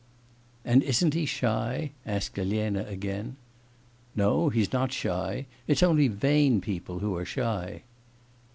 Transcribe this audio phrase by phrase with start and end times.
[0.65, 3.35] 'And isn't he shy?' asked Elena again.
[4.15, 5.45] 'No, he's not shy.
[5.67, 7.83] It's only vain people who are shy.